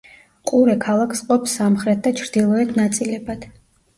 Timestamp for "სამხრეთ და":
1.59-2.13